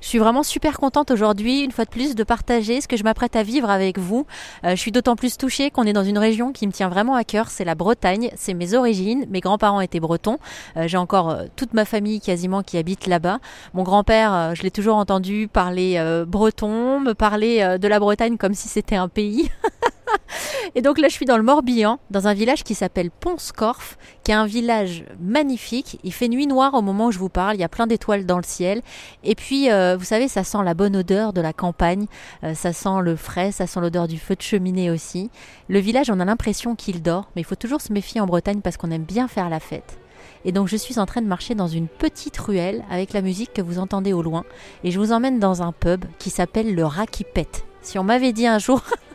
Je 0.00 0.06
suis 0.06 0.18
vraiment 0.18 0.42
super 0.42 0.78
contente 0.78 1.10
aujourd'hui, 1.10 1.62
une 1.62 1.72
fois 1.72 1.84
de 1.84 1.90
plus, 1.90 2.14
de 2.14 2.22
partager 2.22 2.80
ce 2.80 2.88
que 2.88 2.96
je 2.96 3.02
m'apprête 3.02 3.34
à 3.34 3.42
vivre 3.42 3.68
avec 3.68 3.98
vous. 3.98 4.26
Euh, 4.64 4.70
je 4.70 4.76
suis 4.76 4.92
d'autant 4.92 5.16
plus 5.16 5.36
touchée 5.36 5.70
qu'on 5.70 5.84
est 5.84 5.92
dans 5.92 6.04
une 6.04 6.18
région 6.18 6.52
qui 6.52 6.66
me 6.66 6.72
tient 6.72 6.88
vraiment 6.88 7.14
à 7.14 7.24
cœur, 7.24 7.50
c'est 7.50 7.64
la 7.64 7.74
Bretagne, 7.74 8.30
c'est 8.36 8.54
mes 8.54 8.74
origines. 8.74 9.26
Mes 9.28 9.40
grands-parents 9.40 9.80
étaient 9.80 10.00
bretons. 10.00 10.38
Euh, 10.76 10.86
J'ai 10.86 10.96
encore 10.96 11.30
euh, 11.30 11.44
toute 11.56 11.74
ma 11.74 11.84
famille 11.84 12.20
quasiment 12.20 12.62
qui 12.62 12.78
habite 12.78 13.06
là-bas. 13.06 13.40
Mon 13.74 13.82
grand-père, 13.82 14.54
je 14.54 14.62
l'ai 14.62 14.70
toujours 14.70 14.96
entendu 14.96 15.48
parler 15.48 16.00
breton, 16.26 17.00
me 17.00 17.12
parler 17.12 17.76
de 17.78 17.88
la 17.88 17.98
Bretagne 17.98 18.36
comme 18.36 18.54
si 18.54 18.68
c'était 18.68 18.96
un 18.96 19.08
pays. 19.08 19.50
Et 20.74 20.82
donc 20.82 20.98
là, 20.98 21.08
je 21.08 21.14
suis 21.14 21.26
dans 21.26 21.36
le 21.36 21.42
Morbihan, 21.42 21.98
dans 22.10 22.26
un 22.28 22.34
village 22.34 22.64
qui 22.64 22.74
s'appelle 22.74 23.10
Ponscorf, 23.10 23.96
qui 24.24 24.32
est 24.32 24.34
un 24.34 24.46
village 24.46 25.04
magnifique. 25.20 25.98
Il 26.04 26.12
fait 26.12 26.28
nuit 26.28 26.46
noire 26.46 26.74
au 26.74 26.82
moment 26.82 27.06
où 27.06 27.12
je 27.12 27.18
vous 27.18 27.28
parle, 27.28 27.56
il 27.56 27.60
y 27.60 27.64
a 27.64 27.68
plein 27.68 27.86
d'étoiles 27.86 28.26
dans 28.26 28.36
le 28.36 28.42
ciel. 28.42 28.82
Et 29.24 29.34
puis, 29.34 29.70
euh, 29.70 29.96
vous 29.96 30.04
savez, 30.04 30.28
ça 30.28 30.44
sent 30.44 30.58
la 30.64 30.74
bonne 30.74 30.96
odeur 30.96 31.32
de 31.32 31.40
la 31.40 31.52
campagne, 31.52 32.06
euh, 32.44 32.54
ça 32.54 32.72
sent 32.72 33.00
le 33.02 33.16
frais, 33.16 33.52
ça 33.52 33.66
sent 33.66 33.80
l'odeur 33.80 34.08
du 34.08 34.18
feu 34.18 34.34
de 34.34 34.42
cheminée 34.42 34.90
aussi. 34.90 35.30
Le 35.68 35.78
village, 35.78 36.10
on 36.10 36.20
a 36.20 36.24
l'impression 36.24 36.74
qu'il 36.74 37.02
dort, 37.02 37.30
mais 37.34 37.42
il 37.42 37.44
faut 37.44 37.54
toujours 37.54 37.80
se 37.80 37.92
méfier 37.92 38.20
en 38.20 38.26
Bretagne 38.26 38.60
parce 38.60 38.76
qu'on 38.76 38.90
aime 38.90 39.04
bien 39.04 39.28
faire 39.28 39.48
la 39.48 39.60
fête. 39.60 39.98
Et 40.44 40.52
donc 40.52 40.68
je 40.68 40.76
suis 40.76 40.98
en 40.98 41.06
train 41.06 41.22
de 41.22 41.26
marcher 41.26 41.54
dans 41.54 41.66
une 41.66 41.88
petite 41.88 42.36
ruelle 42.38 42.84
avec 42.90 43.12
la 43.12 43.22
musique 43.22 43.52
que 43.52 43.62
vous 43.62 43.78
entendez 43.78 44.12
au 44.12 44.22
loin. 44.22 44.44
Et 44.84 44.90
je 44.90 44.98
vous 44.98 45.12
emmène 45.12 45.38
dans 45.38 45.62
un 45.62 45.72
pub 45.72 46.04
qui 46.18 46.30
s'appelle 46.30 46.74
le 46.74 46.84
Rat 46.84 47.06
qui 47.06 47.24
pète. 47.24 47.64
Si 47.82 47.98
on 47.98 48.04
m'avait 48.04 48.32
dit 48.32 48.46
un 48.46 48.58
jour 48.58 48.82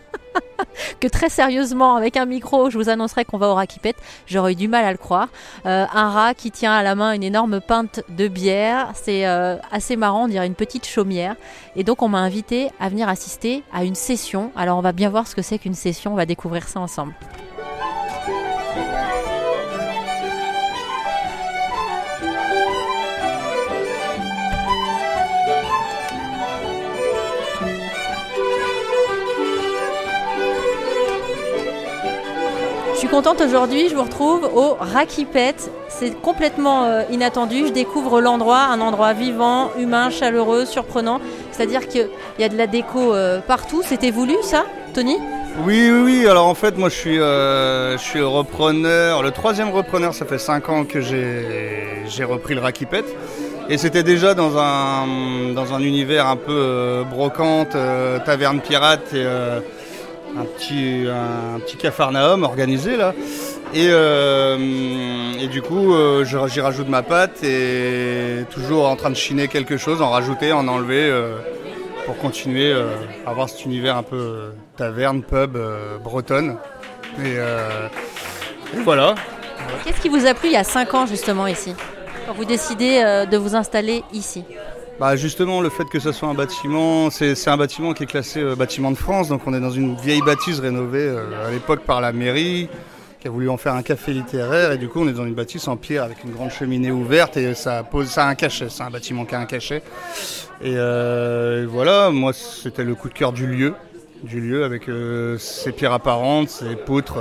que 0.99 1.07
très 1.07 1.29
sérieusement, 1.29 1.95
avec 1.95 2.17
un 2.17 2.25
micro, 2.25 2.69
je 2.69 2.77
vous 2.77 2.89
annoncerais 2.89 3.25
qu'on 3.25 3.37
va 3.37 3.49
au 3.49 3.55
Rakipet, 3.55 3.95
j'aurais 4.27 4.53
eu 4.53 4.55
du 4.55 4.67
mal 4.67 4.85
à 4.85 4.91
le 4.91 4.97
croire. 4.97 5.29
Euh, 5.65 5.85
un 5.93 6.09
rat 6.09 6.33
qui 6.33 6.51
tient 6.51 6.73
à 6.73 6.83
la 6.83 6.95
main 6.95 7.13
une 7.13 7.23
énorme 7.23 7.61
pinte 7.61 8.01
de 8.09 8.27
bière, 8.27 8.91
c'est 8.93 9.27
euh, 9.27 9.57
assez 9.71 9.95
marrant, 9.95 10.25
on 10.25 10.27
dirait 10.27 10.47
une 10.47 10.55
petite 10.55 10.85
chaumière. 10.85 11.35
Et 11.75 11.83
donc 11.83 12.01
on 12.01 12.09
m'a 12.09 12.19
invité 12.19 12.69
à 12.79 12.89
venir 12.89 13.09
assister 13.09 13.63
à 13.73 13.83
une 13.83 13.95
session. 13.95 14.51
Alors 14.55 14.77
on 14.77 14.81
va 14.81 14.91
bien 14.91 15.09
voir 15.09 15.27
ce 15.27 15.35
que 15.35 15.41
c'est 15.41 15.59
qu'une 15.59 15.73
session, 15.73 16.13
on 16.13 16.15
va 16.15 16.25
découvrir 16.25 16.67
ça 16.67 16.79
ensemble. 16.79 17.13
Suis 33.03 33.11
contente 33.11 33.41
aujourd'hui, 33.41 33.89
je 33.89 33.95
vous 33.95 34.03
retrouve 34.03 34.49
au 34.55 34.77
Rakipet. 34.79 35.55
C'est 35.89 36.21
complètement 36.21 36.85
euh, 36.85 37.01
inattendu, 37.11 37.67
je 37.67 37.73
découvre 37.73 38.21
l'endroit, 38.21 38.59
un 38.59 38.79
endroit 38.79 39.11
vivant, 39.11 39.71
humain, 39.77 40.09
chaleureux, 40.09 40.63
surprenant. 40.63 41.19
C'est-à-dire 41.51 41.89
qu'il 41.89 42.07
y 42.39 42.45
a 42.45 42.47
de 42.47 42.57
la 42.57 42.65
déco 42.65 43.13
euh, 43.13 43.41
partout. 43.41 43.81
C'était 43.83 44.09
voulu 44.09 44.35
ça, 44.41 44.63
Tony? 44.93 45.17
Oui, 45.65 45.89
oui, 45.91 46.01
oui. 46.01 46.27
Alors 46.27 46.47
en 46.47 46.53
fait, 46.53 46.77
moi 46.77 46.87
je 46.87 46.95
suis, 46.95 47.19
euh, 47.19 47.97
je 47.97 48.03
suis 48.03 48.21
repreneur, 48.21 49.21
le 49.21 49.31
troisième 49.31 49.71
repreneur. 49.71 50.13
Ça 50.13 50.25
fait 50.25 50.37
5 50.37 50.69
ans 50.69 50.85
que 50.85 51.01
j'ai 51.01 52.23
repris 52.23 52.55
le 52.55 52.61
Rakipet. 52.61 53.03
Et 53.67 53.77
c'était 53.77 54.03
déjà 54.03 54.33
dans 54.33 54.57
un, 54.57 55.51
dans 55.53 55.73
un 55.73 55.79
univers 55.79 56.27
un 56.27 56.37
peu 56.37 57.03
brocante, 57.09 57.75
taverne 58.25 58.61
pirate 58.61 59.13
et 59.13 59.25
un, 60.37 60.45
petit, 60.45 61.05
un 61.07 61.59
petit 61.59 61.77
cafarnaum 61.77 62.43
organisé 62.43 62.97
là. 62.97 63.13
Et, 63.73 63.87
euh, 63.89 65.33
et 65.39 65.47
du 65.47 65.61
coup, 65.61 65.93
euh, 65.93 66.23
j'y 66.23 66.61
rajoute 66.61 66.87
ma 66.87 67.01
pâte 67.01 67.43
et 67.43 68.45
toujours 68.51 68.87
en 68.87 68.95
train 68.95 69.09
de 69.09 69.15
chiner 69.15 69.47
quelque 69.47 69.77
chose, 69.77 70.01
en 70.01 70.09
rajouter, 70.09 70.53
en 70.53 70.67
enlever 70.67 71.09
euh, 71.09 71.37
pour 72.05 72.17
continuer 72.17 72.71
euh, 72.71 72.85
à 73.25 73.31
avoir 73.31 73.49
cet 73.49 73.65
univers 73.65 73.97
un 73.97 74.03
peu 74.03 74.51
taverne, 74.77 75.23
pub, 75.23 75.57
bretonne. 76.03 76.57
Et, 77.25 77.35
voilà. 78.83 79.15
Qu'est-ce 79.83 80.01
qui 80.01 80.09
vous 80.09 80.25
a 80.25 80.33
plu 80.33 80.49
il 80.49 80.53
y 80.53 80.57
a 80.57 80.63
5 80.63 80.93
ans 80.93 81.05
justement 81.05 81.47
ici? 81.47 81.75
Quand 82.25 82.33
vous 82.33 82.45
décidez 82.45 83.25
de 83.29 83.37
vous 83.37 83.55
installer 83.55 84.03
ici? 84.13 84.45
Bah 84.99 85.15
justement, 85.15 85.59
le 85.59 85.69
fait 85.69 85.85
que 85.85 85.99
ce 85.99 86.11
soit 86.11 86.29
un 86.29 86.35
bâtiment, 86.35 87.09
c'est 87.09 87.47
un 87.47 87.57
bâtiment 87.57 87.93
qui 87.93 88.03
est 88.03 88.05
classé 88.05 88.39
euh, 88.39 88.55
bâtiment 88.55 88.91
de 88.91 88.95
France, 88.95 89.27
donc 89.27 89.41
on 89.47 89.53
est 89.53 89.59
dans 89.59 89.71
une 89.71 89.95
vieille 89.95 90.21
bâtisse 90.21 90.59
rénovée 90.59 91.07
euh, 91.07 91.47
à 91.47 91.51
l'époque 91.51 91.81
par 91.81 91.99
la 91.99 92.13
mairie, 92.13 92.69
qui 93.19 93.27
a 93.27 93.31
voulu 93.31 93.49
en 93.49 93.57
faire 93.57 93.73
un 93.73 93.81
café 93.81 94.13
littéraire, 94.13 94.71
et 94.71 94.77
du 94.77 94.87
coup 94.89 95.01
on 95.01 95.07
est 95.07 95.13
dans 95.13 95.25
une 95.25 95.33
bâtisse 95.33 95.67
en 95.67 95.77
pierre 95.77 96.03
avec 96.03 96.23
une 96.23 96.31
grande 96.31 96.51
cheminée 96.51 96.91
ouverte, 96.91 97.37
et 97.37 97.55
ça 97.55 97.81
pose, 97.81 98.07
ça 98.07 98.25
a 98.25 98.29
un 98.29 98.35
cachet, 98.35 98.67
c'est 98.69 98.83
un 98.83 98.91
bâtiment 98.91 99.25
qui 99.25 99.33
a 99.33 99.39
un 99.39 99.45
cachet. 99.45 99.81
Et 100.61 100.75
euh, 100.77 101.65
voilà, 101.67 102.11
moi 102.11 102.31
c'était 102.31 102.83
le 102.83 102.93
coup 102.93 103.09
de 103.09 103.15
cœur 103.15 103.33
du 103.33 103.47
lieu, 103.47 103.73
du 104.21 104.39
lieu 104.41 104.63
avec 104.63 104.83
ses 105.39 105.71
pierres 105.71 105.93
apparentes, 105.93 106.49
ses 106.49 106.75
poutres, 106.75 107.17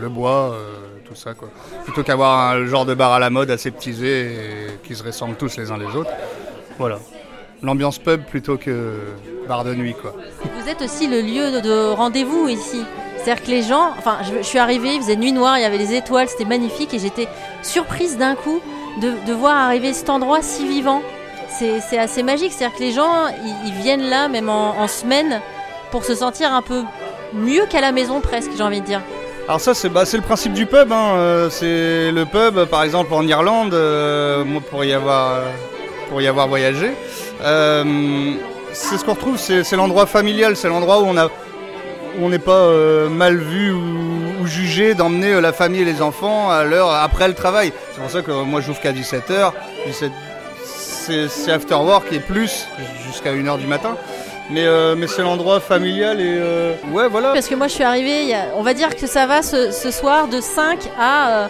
le 0.00 0.08
bois, 0.10 0.56
tout 1.04 1.14
ça 1.14 1.32
quoi. 1.32 1.48
Plutôt 1.84 2.02
qu'avoir 2.02 2.50
un 2.50 2.66
genre 2.66 2.84
de 2.84 2.94
bar 2.94 3.12
à 3.12 3.18
la 3.18 3.30
mode 3.30 3.50
aseptisé 3.50 4.26
et 4.26 4.78
qui 4.84 4.94
se 4.94 5.02
ressemblent 5.02 5.36
tous 5.36 5.56
les 5.56 5.70
uns 5.70 5.78
les 5.78 5.96
autres. 5.96 6.10
Voilà. 6.78 6.98
L'ambiance 7.62 7.98
pub 7.98 8.24
plutôt 8.24 8.56
que 8.58 8.98
bar 9.48 9.64
de 9.64 9.74
nuit, 9.74 9.94
quoi. 10.00 10.14
Vous 10.60 10.68
êtes 10.68 10.82
aussi 10.82 11.06
le 11.06 11.20
lieu 11.20 11.50
de, 11.50 11.60
de 11.60 11.90
rendez-vous 11.92 12.48
ici. 12.48 12.82
C'est-à-dire 13.16 13.42
que 13.44 13.50
les 13.50 13.62
gens, 13.62 13.90
enfin, 13.96 14.18
je, 14.22 14.38
je 14.38 14.42
suis 14.42 14.58
arrivée, 14.58 14.94
il 14.94 15.00
faisait 15.00 15.16
nuit 15.16 15.32
noire, 15.32 15.56
il 15.56 15.62
y 15.62 15.64
avait 15.64 15.78
des 15.78 15.94
étoiles, 15.94 16.28
c'était 16.28 16.44
magnifique 16.44 16.92
et 16.92 16.98
j'étais 16.98 17.26
surprise 17.62 18.18
d'un 18.18 18.34
coup 18.34 18.60
de, 19.00 19.12
de 19.26 19.32
voir 19.32 19.56
arriver 19.56 19.94
cet 19.94 20.10
endroit 20.10 20.42
si 20.42 20.66
vivant. 20.68 21.00
C'est 21.58 21.80
c'est 21.80 21.98
assez 21.98 22.22
magique, 22.22 22.52
c'est-à-dire 22.52 22.76
que 22.76 22.82
les 22.82 22.92
gens, 22.92 23.28
ils, 23.44 23.68
ils 23.68 23.74
viennent 23.74 24.10
là, 24.10 24.28
même 24.28 24.50
en, 24.50 24.78
en 24.78 24.88
semaine, 24.88 25.40
pour 25.90 26.04
se 26.04 26.14
sentir 26.14 26.52
un 26.52 26.62
peu 26.62 26.82
mieux 27.32 27.64
qu'à 27.66 27.80
la 27.80 27.92
maison 27.92 28.20
presque, 28.20 28.50
j'ai 28.56 28.62
envie 28.62 28.80
de 28.80 28.86
dire. 28.86 29.00
Alors 29.46 29.60
ça, 29.60 29.72
c'est 29.72 29.88
bah, 29.88 30.04
c'est 30.04 30.16
le 30.16 30.22
principe 30.22 30.52
du 30.52 30.66
pub. 30.66 30.90
Hein. 30.92 31.14
euh, 31.16 31.50
C'est 31.50 32.10
le 32.12 32.24
pub, 32.24 32.64
par 32.66 32.82
exemple, 32.82 33.14
en 33.14 33.26
Irlande, 33.26 33.72
euh, 33.72 34.44
moi, 34.44 34.60
pour 34.70 34.84
y 34.84 34.92
avoir, 34.92 35.40
pour 36.08 36.20
y 36.20 36.26
avoir 36.26 36.48
voyagé. 36.48 36.90
euh, 37.42 38.34
c'est 38.74 38.98
ce 38.98 39.04
qu'on 39.04 39.14
retrouve, 39.14 39.38
c'est 39.38 39.76
l'endroit 39.76 40.06
familial, 40.06 40.56
c'est 40.56 40.68
l'endroit 40.68 41.00
où 41.00 41.06
on 42.20 42.28
n'est 42.28 42.38
pas 42.38 42.52
euh, 42.52 43.08
mal 43.08 43.38
vu 43.38 43.72
ou, 43.72 44.46
jugé 44.46 44.94
d'emmener 44.94 45.32
euh, 45.32 45.40
la 45.40 45.52
famille 45.52 45.80
et 45.80 45.84
les 45.86 46.02
enfants 46.02 46.50
à 46.50 46.64
l'heure 46.64 46.92
après 46.92 47.28
le 47.28 47.34
travail. 47.34 47.72
C'est 47.92 48.00
pour 48.00 48.10
ça 48.10 48.20
que 48.20 48.30
euh, 48.30 48.44
moi 48.44 48.60
j'ouvre 48.60 48.80
qu'à 48.80 48.92
17h. 48.92 49.52
C'est 51.06 51.52
after 51.52 51.74
work 51.74 52.12
et 52.12 52.18
plus 52.18 52.66
jusqu'à 53.06 53.32
1h 53.32 53.58
du 53.58 53.66
matin. 53.66 53.96
Mais, 54.50 54.66
c'est 55.06 55.22
l'endroit 55.22 55.60
familial 55.60 56.20
et 56.20 56.38
ouais 56.92 57.08
voilà. 57.08 57.32
Parce 57.32 57.48
que 57.48 57.54
moi 57.54 57.68
je 57.68 57.74
suis 57.74 57.84
arrivée, 57.84 58.34
on 58.56 58.62
va 58.62 58.74
dire 58.74 58.94
que 58.96 59.06
ça 59.06 59.26
va 59.26 59.42
ce, 59.42 59.70
ce 59.70 59.90
soir 59.90 60.28
de 60.28 60.40
5 60.40 60.78
à, 60.98 61.48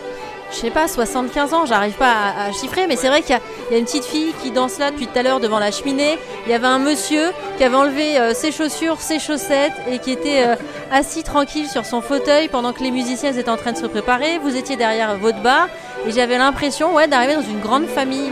je 0.54 0.60
sais 0.60 0.70
pas, 0.70 0.86
75 0.88 1.52
ans, 1.54 1.66
j'arrive 1.66 1.94
pas 1.94 2.12
à, 2.38 2.52
chiffrer, 2.52 2.86
mais 2.86 2.96
c'est 2.96 3.08
vrai 3.08 3.22
qu'il 3.22 3.36
y, 3.70 3.74
a- 3.74 3.78
une 3.78 3.84
petite 3.84 4.04
fille 4.04 4.32
qui 4.42 4.50
danse 4.50 4.78
là 4.78 4.90
depuis 4.90 5.06
tout 5.06 5.18
à 5.18 5.22
l'heure 5.22 5.40
devant 5.40 5.58
la 5.58 5.70
cheminée, 5.70 6.18
il 6.46 6.52
y 6.52 6.54
avait 6.54 6.66
un 6.66 6.78
monsieur 6.78 7.32
qui 7.56 7.64
avait 7.64 7.76
enlevé 7.76 8.18
euh, 8.18 8.34
ses 8.34 8.52
chaussures, 8.52 9.00
ses 9.00 9.18
chaussettes 9.18 9.72
et 9.90 9.98
qui 9.98 10.12
était 10.12 10.44
euh, 10.46 10.54
assis 10.92 11.22
tranquille 11.24 11.68
sur 11.68 11.84
son 11.84 12.00
fauteuil 12.00 12.48
pendant 12.48 12.72
que 12.72 12.82
les 12.82 12.90
musiciens 12.90 13.32
étaient 13.32 13.48
en 13.50 13.56
train 13.56 13.72
de 13.72 13.78
se 13.78 13.86
préparer, 13.86 14.38
vous 14.38 14.54
étiez 14.56 14.76
derrière 14.76 15.16
votre 15.18 15.40
bar 15.40 15.68
et 16.06 16.12
j'avais 16.12 16.38
l'impression 16.38 16.94
ouais, 16.94 17.08
d'arriver 17.08 17.34
dans 17.34 17.42
une 17.42 17.60
grande 17.60 17.86
famille. 17.86 18.30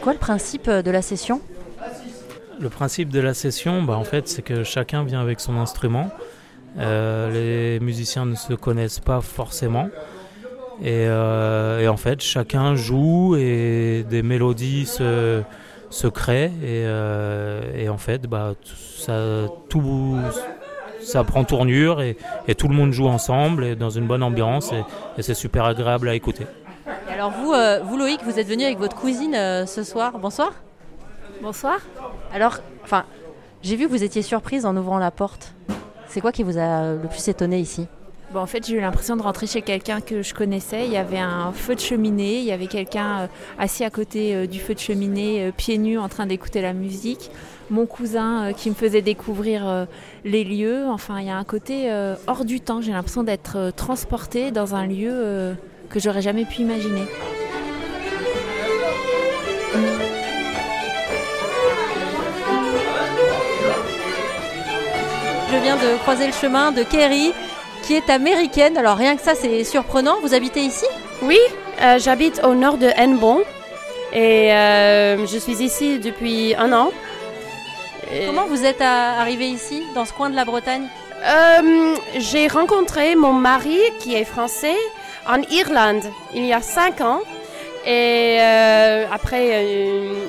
C'est 0.00 0.04
quoi 0.04 0.12
le 0.14 0.18
principe 0.18 0.66
euh, 0.68 0.80
de 0.80 0.90
la 0.90 1.02
session? 1.02 1.42
Le 2.58 2.70
principe 2.70 3.10
de 3.10 3.20
la 3.20 3.34
session, 3.34 3.86
en 3.86 4.02
fait, 4.02 4.28
c'est 4.28 4.40
que 4.40 4.64
chacun 4.64 5.04
vient 5.04 5.20
avec 5.20 5.40
son 5.40 5.58
instrument. 5.58 6.08
Euh, 6.78 7.30
les 7.30 7.84
musiciens 7.84 8.24
ne 8.24 8.34
se 8.34 8.54
connaissent 8.54 9.00
pas 9.00 9.20
forcément. 9.20 9.90
Et, 10.80 11.04
euh, 11.06 11.80
et 11.80 11.88
en 11.88 11.98
fait, 11.98 12.22
chacun 12.22 12.76
joue 12.76 13.36
et 13.36 14.06
des 14.08 14.22
mélodies 14.22 14.86
se, 14.86 15.42
créent. 16.08 16.52
Et, 16.62 16.86
euh, 16.86 17.90
en 17.90 17.98
fait, 17.98 18.26
bah, 18.26 18.54
ça, 18.96 19.48
tout, 19.68 20.16
ça 21.02 21.24
prend 21.24 21.44
tournure 21.44 22.00
et, 22.00 22.16
et 22.48 22.54
tout 22.54 22.68
le 22.68 22.74
monde 22.74 22.92
joue 22.92 23.08
ensemble 23.08 23.66
et 23.66 23.76
dans 23.76 23.90
une 23.90 24.06
bonne 24.06 24.22
ambiance. 24.22 24.72
Et 25.18 25.22
c'est 25.22 25.34
super 25.34 25.66
agréable 25.66 26.08
à 26.08 26.14
écouter. 26.14 26.46
Alors 27.20 27.32
vous, 27.32 27.52
euh, 27.52 27.80
vous 27.84 27.98
Loïc, 27.98 28.22
vous 28.24 28.38
êtes 28.38 28.46
venu 28.46 28.64
avec 28.64 28.78
votre 28.78 28.96
cousine 28.96 29.34
euh, 29.34 29.66
ce 29.66 29.82
soir. 29.82 30.18
Bonsoir. 30.18 30.54
Bonsoir. 31.42 31.78
Alors, 32.32 32.60
enfin, 32.82 33.04
j'ai 33.62 33.76
vu 33.76 33.84
que 33.84 33.90
vous 33.90 34.02
étiez 34.02 34.22
surprise 34.22 34.64
en 34.64 34.74
ouvrant 34.74 34.98
la 34.98 35.10
porte. 35.10 35.52
C'est 36.08 36.22
quoi 36.22 36.32
qui 36.32 36.42
vous 36.42 36.56
a 36.56 36.94
le 36.94 37.08
plus 37.08 37.28
étonné 37.28 37.58
ici? 37.58 37.88
Bon, 38.32 38.38
en 38.38 38.46
fait, 38.46 38.64
j'ai 38.64 38.76
eu 38.76 38.80
l'impression 38.80 39.16
de 39.16 39.22
rentrer 39.22 39.48
chez 39.48 39.60
quelqu'un 39.60 40.00
que 40.00 40.22
je 40.22 40.32
connaissais. 40.32 40.86
Il 40.86 40.92
y 40.92 40.96
avait 40.96 41.18
un 41.18 41.50
feu 41.52 41.74
de 41.74 41.80
cheminée, 41.80 42.38
il 42.38 42.44
y 42.44 42.52
avait 42.52 42.68
quelqu'un 42.68 43.22
euh, 43.22 43.26
assis 43.58 43.82
à 43.82 43.90
côté 43.90 44.34
euh, 44.34 44.46
du 44.46 44.60
feu 44.60 44.72
de 44.72 44.78
cheminée, 44.78 45.42
euh, 45.42 45.50
pieds 45.50 45.78
nus, 45.78 45.98
en 45.98 46.08
train 46.08 46.26
d'écouter 46.26 46.62
la 46.62 46.72
musique. 46.72 47.32
Mon 47.70 47.86
cousin 47.86 48.52
qui 48.52 48.70
me 48.70 48.74
faisait 48.74 49.02
découvrir 49.02 49.86
les 50.24 50.42
lieux. 50.42 50.86
Enfin, 50.88 51.20
il 51.20 51.26
y 51.26 51.30
a 51.30 51.36
un 51.36 51.44
côté 51.44 51.88
hors 52.26 52.44
du 52.44 52.60
temps. 52.60 52.80
J'ai 52.80 52.90
l'impression 52.90 53.22
d'être 53.22 53.70
transportée 53.76 54.50
dans 54.50 54.74
un 54.74 54.88
lieu 54.88 55.54
que 55.90 56.00
j'aurais 56.00 56.22
jamais 56.22 56.44
pu 56.44 56.62
imaginer. 56.62 57.04
Je 65.52 65.56
viens 65.56 65.76
de 65.76 65.98
croiser 66.02 66.26
le 66.26 66.32
chemin 66.32 66.70
de 66.70 66.84
Kerry, 66.84 67.32
qui 67.82 67.94
est 67.94 68.08
américaine. 68.08 68.76
Alors 68.76 68.96
rien 68.96 69.16
que 69.16 69.22
ça, 69.22 69.34
c'est 69.34 69.64
surprenant. 69.64 70.16
Vous 70.22 70.32
habitez 70.32 70.60
ici? 70.60 70.86
Oui, 71.22 71.38
euh, 71.82 71.98
j'habite 71.98 72.40
au 72.44 72.54
nord 72.54 72.78
de 72.78 72.86
Hennebon 72.96 73.42
et 74.12 74.52
euh, 74.54 75.26
je 75.26 75.38
suis 75.38 75.60
ici 75.62 75.98
depuis 75.98 76.54
un 76.56 76.72
an. 76.72 76.90
Comment 78.26 78.46
vous 78.46 78.64
êtes 78.64 78.80
arrivé 78.80 79.48
ici, 79.48 79.82
dans 79.94 80.04
ce 80.04 80.12
coin 80.12 80.30
de 80.30 80.36
la 80.36 80.44
Bretagne? 80.44 80.86
Euh, 81.22 81.94
J'ai 82.16 82.48
rencontré 82.48 83.14
mon 83.14 83.32
mari, 83.32 83.78
qui 84.00 84.14
est 84.16 84.24
français, 84.24 84.74
en 85.26 85.42
Irlande, 85.50 86.04
il 86.34 86.44
y 86.46 86.52
a 86.52 86.60
cinq 86.60 87.00
ans. 87.00 87.20
Et 87.86 88.38
après 89.10 89.64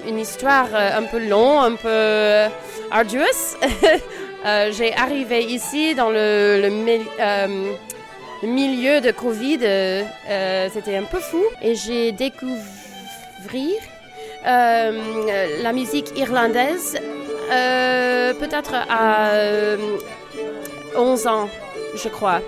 une, 0.07 0.17
histoire 0.17 0.67
un 0.73 1.03
peu 1.03 1.19
longue, 1.19 1.73
un 1.73 1.75
peu 1.75 2.53
ardueuse, 2.91 3.57
Euh, 4.43 4.71
j'ai 4.71 4.91
arrivé 4.95 5.43
ici 5.43 5.93
dans 5.93 6.09
le, 6.09 6.17
euh, 6.17 7.73
milieu 8.43 8.99
de 9.01 9.11
Covid. 9.11 9.59
Euh, 9.63 10.67
c'était 10.73 10.97
un 10.97 11.03
peu 11.03 11.19
fou. 11.19 11.43
Et 11.61 11.75
j'ai 11.75 12.11
découvert 12.11 12.61
la 14.43 15.73
musique 15.73 16.17
irlandaise 16.17 16.97
peut-être 17.49 18.73
à 18.73 19.31
11 20.95 21.27
ans, 21.27 21.49
je 21.95 22.09
crois. 22.09 22.41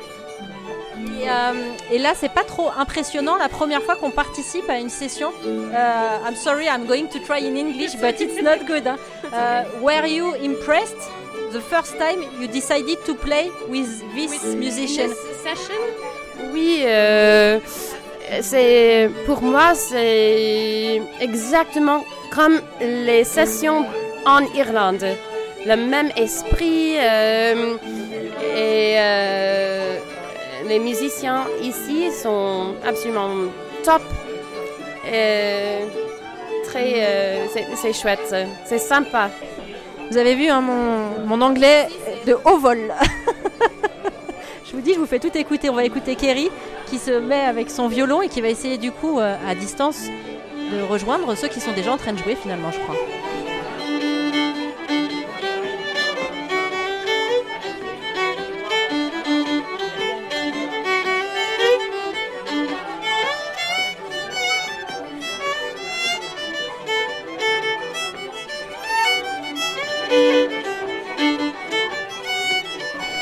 Et, 1.92 1.98
là, 2.00 2.14
c'est 2.16 2.34
pas 2.34 2.44
trop 2.44 2.70
impressionnant 2.78 3.36
la 3.38 3.50
première 3.50 3.82
fois 3.82 3.96
qu'on 3.96 4.12
participe 4.12 4.70
à 4.70 4.78
une 4.80 4.90
session. 4.90 5.32
I'm 5.44 6.36
sorry, 6.36 6.66
I'm 6.66 6.86
going 6.86 7.08
to 7.08 7.20
try 7.20 7.40
in 7.40 7.56
English, 7.56 7.96
but 8.02 8.20
it's 8.20 8.42
not 8.42 8.66
good. 8.68 8.88
Hein. 8.88 8.98
were 9.82 10.06
you 10.06 10.36
impressed 10.36 11.10
the 11.52 11.62
first 11.62 11.98
time 11.98 12.20
you 12.40 12.48
decided 12.48 12.98
to 13.06 13.16
play 13.16 13.50
with 13.70 14.04
this 14.16 14.56
musician? 14.56 15.10
session? 15.44 15.82
Oui, 16.52 16.84
euh, 16.86 17.60
c'est 18.42 19.10
pour 19.26 19.42
moi 19.42 19.74
c'est 19.76 21.02
exactement 21.20 22.04
comme 22.32 22.60
les 22.82 23.24
sessions 23.24 23.86
en 24.26 24.42
Irlande, 24.56 25.06
le 25.66 25.76
même 25.76 26.12
esprit 26.16 26.96
euh, 26.98 27.76
et 28.56 28.96
euh, 28.98 29.93
les 30.68 30.80
musiciens 30.80 31.46
ici 31.62 32.12
sont 32.12 32.76
absolument 32.86 33.30
top. 33.84 34.02
très, 36.64 37.48
c'est 37.76 37.94
chouette, 37.94 38.36
c'est 38.66 38.80
sympa. 38.80 39.30
Vous 40.14 40.18
avez 40.18 40.36
vu 40.36 40.48
hein, 40.48 40.62
mon, 40.62 41.42
anglais 41.42 41.88
de 42.28 42.38
haut 42.46 42.58
vol. 42.58 42.94
je 44.66 44.72
vous 44.74 44.82
dis, 44.82 44.94
je 44.94 45.00
vous 45.00 45.08
fais 45.08 45.20
tout 45.20 45.36
écouter. 45.36 45.70
On 45.70 45.74
va 45.74 45.86
écouter 45.86 46.16
Kerry 46.16 46.52
qui 46.86 47.00
se 47.00 47.12
met 47.12 47.40
avec 47.42 47.72
son 47.72 47.88
violon 47.88 48.22
et 48.22 48.30
qui 48.30 48.42
va 48.42 48.50
essayer 48.50 48.78
du 48.78 48.92
coup 48.92 49.20
euh, 49.20 49.36
à 49.48 49.56
distance 49.56 50.10
de 50.72 50.82
rejoindre 50.84 51.36
ceux 51.36 51.48
qui 51.48 51.60
sont 51.60 51.74
déjà 51.74 51.94
en 51.94 51.98
train 51.98 52.14
de 52.14 52.20
jouer 52.20 52.36
finalement, 52.36 52.72
je 52.72 52.80
crois. 52.80 52.96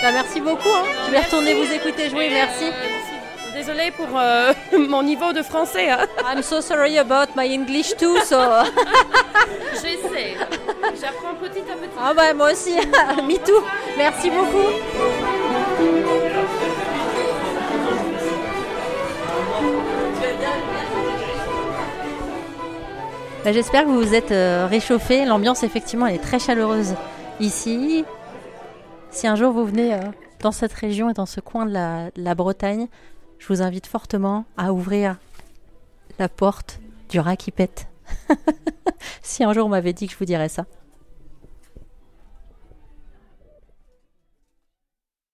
Bah, 0.02 0.12
merci 0.12 0.42
beaucoup. 0.42 0.70
Hein. 0.70 0.84
Je 1.06 1.12
vais 1.12 1.20
retourner 1.20 1.54
vous 1.54 1.72
écouter 1.72 2.10
jouer. 2.10 2.30
Merci. 2.30 2.72
Désolée 3.54 3.92
pour 3.92 4.08
euh, 4.18 4.52
mon 4.90 5.04
niveau 5.04 5.32
de 5.32 5.44
français. 5.44 5.92
Hein. 5.92 6.08
I'm 6.26 6.42
so 6.42 6.60
sorry 6.60 6.98
about 6.98 7.36
my 7.36 7.54
English 7.54 7.96
too. 7.98 8.18
So. 8.26 8.38
J'essaie. 9.74 10.38
J'apprends 11.00 11.36
petit 11.40 11.60
à 11.70 11.76
petit. 11.76 11.98
Ah 12.00 12.14
bah 12.16 12.34
moi 12.34 12.52
aussi. 12.52 12.74
Me 13.28 13.38
too. 13.38 13.64
Merci 13.96 14.32
beaucoup. 14.32 14.70
Bah, 23.44 23.52
j'espère 23.52 23.84
que 23.84 23.88
vous 23.88 24.00
vous 24.00 24.16
êtes 24.16 24.32
euh, 24.32 24.66
réchauffé. 24.68 25.26
L'ambiance 25.26 25.62
effectivement 25.62 26.08
est 26.08 26.20
très 26.20 26.40
chaleureuse 26.40 26.96
ici. 27.40 28.04
Si 29.12 29.28
un 29.28 29.36
jour 29.36 29.52
vous 29.52 29.66
venez 29.66 29.94
euh, 29.94 30.00
dans 30.40 30.54
cette 30.54 30.72
région 30.72 31.10
et 31.10 31.14
dans 31.14 31.26
ce 31.26 31.42
coin 31.42 31.66
de 31.66 31.74
la, 32.16 32.36
Bretagne, 32.36 32.88
je 33.40 33.48
vous 33.48 33.62
invite 33.62 33.86
fortement 33.86 34.46
à 34.56 34.72
ouvrir 34.72 35.18
la 36.18 36.30
porte 36.30 36.80
du 37.10 37.20
rat 37.20 37.36
qui 37.36 37.52
pète. 37.52 37.88
si 39.22 39.44
un 39.44 39.52
jour 39.52 39.66
on 39.66 39.70
m'avait 39.70 39.92
dit 39.92 40.08
que 40.08 40.14
je 40.14 40.18
vous 40.18 40.26
dirais 40.26 40.48
ça. 40.48 40.66